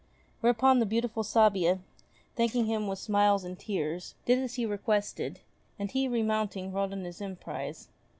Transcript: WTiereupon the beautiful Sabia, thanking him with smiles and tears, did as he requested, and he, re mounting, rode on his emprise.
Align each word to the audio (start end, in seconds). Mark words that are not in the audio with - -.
WTiereupon 0.43 0.79
the 0.79 0.87
beautiful 0.87 1.21
Sabia, 1.21 1.77
thanking 2.35 2.65
him 2.65 2.87
with 2.87 2.97
smiles 2.97 3.43
and 3.43 3.59
tears, 3.59 4.15
did 4.25 4.39
as 4.39 4.55
he 4.55 4.65
requested, 4.65 5.41
and 5.77 5.91
he, 5.91 6.07
re 6.07 6.23
mounting, 6.23 6.73
rode 6.73 6.91
on 6.91 7.03
his 7.03 7.21
emprise. 7.21 7.87